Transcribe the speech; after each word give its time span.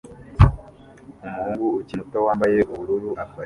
Umuhungu 1.25 1.65
ukiri 1.79 1.99
muto 2.05 2.17
wambaye 2.25 2.57
ubururu 2.71 3.09
afashe 3.23 3.39